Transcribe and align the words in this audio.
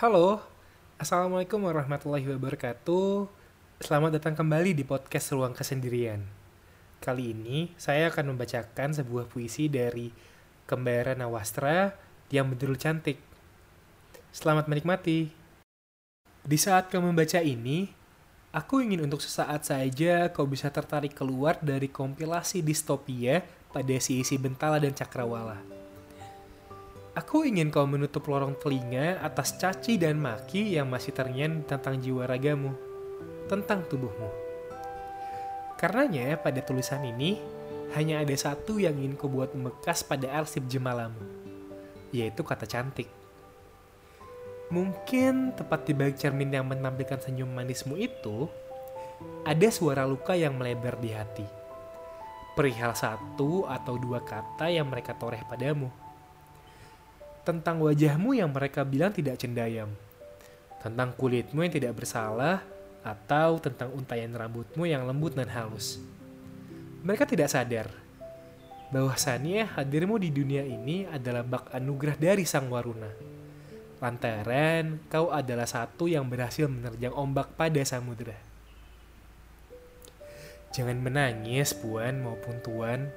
Halo, 0.00 0.40
Assalamualaikum 0.96 1.60
warahmatullahi 1.60 2.24
wabarakatuh. 2.24 3.28
Selamat 3.84 4.16
datang 4.16 4.32
kembali 4.32 4.72
di 4.72 4.80
podcast 4.80 5.28
Ruang 5.36 5.52
Kesendirian. 5.52 6.24
Kali 7.04 7.36
ini 7.36 7.76
saya 7.76 8.08
akan 8.08 8.32
membacakan 8.32 8.96
sebuah 8.96 9.28
puisi 9.28 9.68
dari 9.68 10.08
Kembara 10.64 11.12
Nawastra 11.12 11.92
yang 12.32 12.48
betul 12.48 12.80
cantik. 12.80 13.20
Selamat 14.32 14.72
menikmati. 14.72 15.28
Di 16.48 16.56
saat 16.56 16.88
kau 16.88 17.04
membaca 17.04 17.44
ini, 17.44 17.92
aku 18.56 18.80
ingin 18.80 19.04
untuk 19.04 19.20
sesaat 19.20 19.68
saja 19.68 20.32
kau 20.32 20.48
bisa 20.48 20.72
tertarik 20.72 21.12
keluar 21.12 21.60
dari 21.60 21.92
kompilasi 21.92 22.64
distopia 22.64 23.44
pada 23.68 23.92
si-isi 24.00 24.40
Bentala 24.40 24.80
dan 24.80 24.96
Cakrawala. 24.96 25.79
Aku 27.10 27.42
ingin 27.42 27.74
kau 27.74 27.90
menutup 27.90 28.22
lorong 28.30 28.54
telinga 28.54 29.18
atas 29.18 29.58
caci 29.58 29.98
dan 29.98 30.22
maki 30.22 30.78
yang 30.78 30.86
masih 30.86 31.10
terngiang 31.10 31.66
tentang 31.66 31.98
jiwa 31.98 32.22
ragamu, 32.22 32.70
tentang 33.50 33.82
tubuhmu. 33.90 34.30
Karenanya 35.74 36.38
pada 36.38 36.62
tulisan 36.62 37.02
ini, 37.02 37.34
hanya 37.98 38.22
ada 38.22 38.30
satu 38.38 38.78
yang 38.78 38.94
ingin 38.94 39.18
kau 39.18 39.26
buat 39.26 39.50
membekas 39.50 40.06
pada 40.06 40.30
arsip 40.38 40.62
jemalamu, 40.70 41.18
yaitu 42.14 42.46
kata 42.46 42.62
cantik. 42.70 43.10
Mungkin 44.70 45.58
tepat 45.58 45.90
di 45.90 45.98
balik 45.98 46.14
cermin 46.14 46.54
yang 46.54 46.70
menampilkan 46.70 47.18
senyum 47.18 47.50
manismu 47.50 47.98
itu, 47.98 48.46
ada 49.42 49.66
suara 49.74 50.06
luka 50.06 50.38
yang 50.38 50.54
melebar 50.54 50.94
di 51.02 51.10
hati. 51.10 51.46
Perihal 52.54 52.94
satu 52.94 53.66
atau 53.66 53.98
dua 53.98 54.22
kata 54.22 54.70
yang 54.70 54.86
mereka 54.86 55.18
toreh 55.18 55.42
padamu 55.50 56.09
tentang 57.46 57.80
wajahmu 57.80 58.36
yang 58.36 58.52
mereka 58.52 58.84
bilang 58.84 59.10
tidak 59.10 59.40
cendayam, 59.40 59.88
tentang 60.80 61.12
kulitmu 61.16 61.64
yang 61.64 61.72
tidak 61.72 61.96
bersalah, 61.96 62.60
atau 63.00 63.56
tentang 63.56 63.88
untayan 63.96 64.32
rambutmu 64.36 64.84
yang 64.84 65.08
lembut 65.08 65.32
dan 65.32 65.48
halus. 65.48 66.00
Mereka 67.00 67.24
tidak 67.24 67.48
sadar 67.48 67.88
bahwasannya 68.90 69.70
hadirmu 69.78 70.18
di 70.18 70.34
dunia 70.34 70.66
ini 70.66 71.06
adalah 71.06 71.46
bak 71.46 71.70
anugerah 71.72 72.18
dari 72.18 72.42
Sang 72.44 72.68
Waruna. 72.68 73.08
Lantaran 74.02 74.98
kau 75.06 75.30
adalah 75.30 75.68
satu 75.68 76.10
yang 76.10 76.26
berhasil 76.26 76.66
menerjang 76.66 77.14
ombak 77.14 77.54
pada 77.54 77.80
samudera. 77.86 78.36
Jangan 80.70 80.98
menangis, 81.02 81.74
Puan 81.74 82.22
maupun 82.22 82.62
Tuan, 82.62 83.10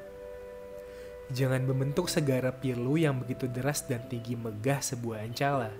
Jangan 1.32 1.64
membentuk 1.64 2.12
segara 2.12 2.52
pilu 2.52 3.00
yang 3.00 3.24
begitu 3.24 3.48
deras 3.48 3.88
dan 3.88 4.04
tinggi 4.12 4.36
megah 4.36 4.84
sebuah 4.84 5.24
ancala. 5.24 5.72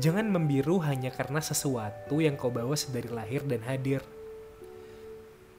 Jangan 0.00 0.28
membiru 0.28 0.80
hanya 0.84 1.12
karena 1.12 1.40
sesuatu 1.40 2.20
yang 2.20 2.36
kau 2.36 2.52
bawa 2.52 2.76
sedari 2.76 3.08
lahir 3.08 3.44
dan 3.44 3.64
hadir. 3.64 4.00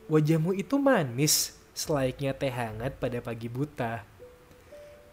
Wajahmu 0.10 0.54
itu 0.58 0.78
manis, 0.82 1.58
selayaknya 1.78 2.34
teh 2.34 2.54
hangat 2.54 2.98
pada 2.98 3.22
pagi 3.22 3.50
buta. 3.50 4.06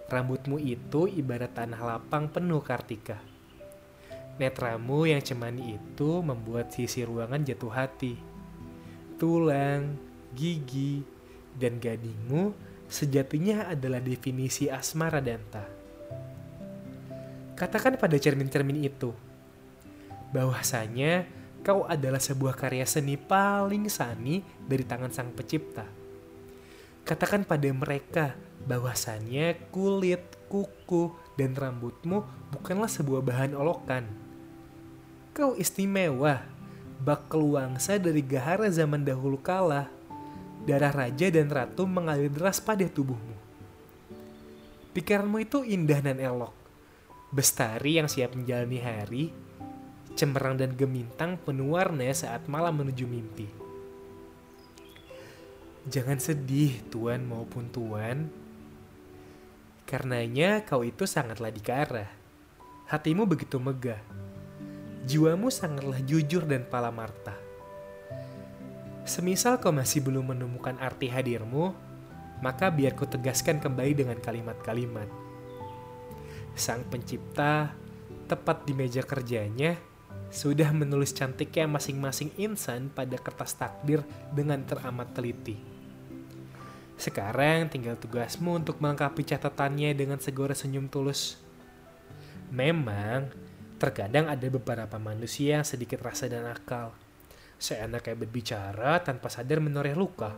Rambutmu 0.09 0.61
itu 0.61 1.09
ibarat 1.09 1.57
tanah 1.57 1.81
lapang 1.81 2.29
penuh 2.29 2.61
kartika. 2.61 3.17
Netramu 4.37 5.09
yang 5.09 5.25
cemani 5.25 5.81
itu 5.81 6.21
membuat 6.21 6.75
sisi 6.75 7.01
ruangan 7.07 7.41
jatuh 7.49 7.73
hati. 7.73 8.21
Tulang, 9.17 9.97
gigi, 10.37 11.01
dan 11.57 11.79
gadingmu 11.79 12.74
sejatinya 12.89 13.71
adalah 13.71 14.01
definisi 14.01 14.69
asmara 14.69 15.21
danta. 15.21 15.65
Katakan 17.55 17.95
pada 17.97 18.19
cermin-cermin 18.19 18.83
itu, 18.83 19.15
bahwasanya 20.35 21.25
kau 21.63 21.87
adalah 21.87 22.19
sebuah 22.19 22.59
karya 22.59 22.85
seni 22.85 23.15
paling 23.15 23.87
sani 23.87 24.43
dari 24.67 24.83
tangan 24.83 25.15
sang 25.15 25.31
pencipta. 25.31 25.87
Katakan 27.07 27.47
pada 27.47 27.69
mereka 27.71 28.35
bahwasannya 28.65 29.71
kulit, 29.71 30.25
kuku, 30.49 31.13
dan 31.39 31.55
rambutmu 31.55 32.25
bukanlah 32.51 32.91
sebuah 32.91 33.23
bahan 33.23 33.53
olokan. 33.55 34.07
Kau 35.35 35.59
istimewa, 35.59 36.47
bak 37.03 37.27
keluangsa 37.27 37.99
dari 37.99 38.23
gahara 38.23 38.71
zaman 38.71 39.03
dahulu 39.03 39.37
kala 39.39 39.91
darah 40.65 40.93
raja 40.93 41.29
dan 41.29 41.53
ratu 41.53 41.85
mengalir 41.85 42.33
deras 42.33 42.61
pada 42.61 42.89
tubuhmu. 42.89 43.37
Pikiranmu 44.97 45.39
itu 45.45 45.61
indah 45.61 46.01
dan 46.01 46.17
elok. 46.17 46.55
Bestari 47.35 47.99
yang 48.01 48.09
siap 48.09 48.33
menjalani 48.33 48.79
hari, 48.79 49.25
cemerlang 50.15 50.55
dan 50.57 50.73
gemintang 50.79 51.37
penuh 51.37 51.75
warna 51.75 52.07
saat 52.15 52.47
malam 52.47 52.81
menuju 52.81 53.05
mimpi. 53.05 53.49
Jangan 55.85 56.17
sedih, 56.17 56.81
tuan 56.89 57.29
maupun 57.29 57.69
tuan. 57.69 58.33
Karenanya 59.85 60.65
kau 60.65 60.81
itu 60.81 61.05
sangatlah 61.05 61.53
dikara. 61.53 62.09
Hatimu 62.89 63.29
begitu 63.29 63.61
megah. 63.61 64.01
Jiwamu 65.05 65.53
sangatlah 65.53 66.01
jujur 66.01 66.49
dan 66.49 66.65
pala 66.65 66.89
marta. 66.89 67.37
Semisal 69.15 69.63
kau 69.63 69.71
masih 69.71 70.03
belum 70.03 70.35
menemukan 70.35 70.75
arti 70.83 71.07
hadirmu, 71.07 71.71
maka 72.43 72.67
biar 72.67 72.99
ku 72.99 73.07
tegaskan 73.07 73.63
kembali 73.63 73.95
dengan 73.95 74.19
kalimat-kalimat. 74.19 75.07
Sang 76.59 76.83
pencipta, 76.91 77.79
tepat 78.27 78.67
di 78.67 78.75
meja 78.75 79.07
kerjanya, 79.07 79.79
sudah 80.35 80.75
menulis 80.75 81.15
cantiknya 81.15 81.71
masing-masing 81.71 82.35
insan 82.43 82.91
pada 82.91 83.15
kertas 83.15 83.55
takdir 83.55 84.03
dengan 84.35 84.67
teramat 84.67 85.15
teliti. 85.15 85.63
Sekarang 86.99 87.71
tinggal 87.71 87.95
tugasmu 87.95 88.67
untuk 88.67 88.83
melengkapi 88.83 89.23
catatannya 89.31 89.95
dengan 89.95 90.19
segera 90.19 90.59
senyum 90.59 90.91
tulus. 90.91 91.39
Memang, 92.51 93.31
terkadang 93.79 94.27
ada 94.27 94.47
beberapa 94.51 94.99
manusia 94.99 95.63
yang 95.63 95.67
sedikit 95.67 96.03
rasa 96.03 96.27
dan 96.27 96.51
akal 96.51 97.04
Seenaknya 97.57 98.15
berbicara 98.19 99.01
tanpa 99.01 99.31
sadar 99.31 99.63
menoreh 99.63 99.97
luka. 99.97 100.35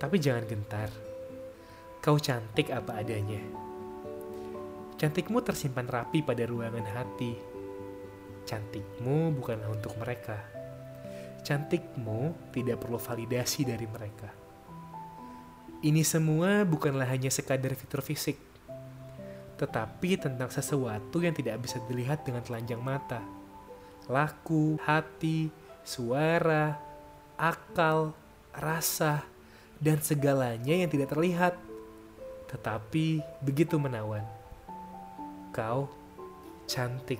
Tapi 0.00 0.16
jangan 0.16 0.44
gentar. 0.48 0.88
Kau 2.00 2.16
cantik 2.16 2.72
apa 2.72 3.04
adanya. 3.04 3.42
Cantikmu 4.96 5.40
tersimpan 5.40 5.88
rapi 5.88 6.24
pada 6.24 6.44
ruangan 6.44 6.84
hati. 6.84 7.32
Cantikmu 8.44 9.32
bukanlah 9.36 9.68
untuk 9.68 9.96
mereka. 10.00 10.36
Cantikmu 11.40 12.52
tidak 12.52 12.84
perlu 12.84 13.00
validasi 13.00 13.64
dari 13.64 13.88
mereka. 13.88 14.28
Ini 15.80 16.04
semua 16.04 16.68
bukanlah 16.68 17.08
hanya 17.08 17.32
sekadar 17.32 17.72
fitur 17.72 18.04
fisik, 18.04 18.36
tetapi 19.56 20.20
tentang 20.20 20.52
sesuatu 20.52 21.24
yang 21.24 21.32
tidak 21.32 21.56
bisa 21.64 21.80
dilihat 21.88 22.20
dengan 22.20 22.44
telanjang 22.44 22.84
mata. 22.84 23.24
Laku, 24.04 24.76
hati, 24.84 25.48
suara, 25.84 26.78
akal, 27.36 28.12
rasa, 28.52 29.24
dan 29.80 29.98
segalanya 30.04 30.76
yang 30.76 30.92
tidak 30.92 31.10
terlihat, 31.16 31.56
tetapi 32.52 33.24
begitu 33.40 33.80
menawan. 33.80 34.22
Kau 35.50 35.88
cantik. 36.68 37.18